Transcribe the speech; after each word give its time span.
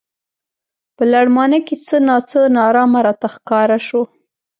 په 0.95 1.03
لړمانه 1.13 1.59
کې 1.67 1.75
څه 1.87 1.97
نا 2.07 2.17
څه 2.29 2.39
نا 2.53 2.61
ارامه 2.69 2.99
راته 3.07 3.27
ښکاره 3.35 3.77
شو. 3.87 4.01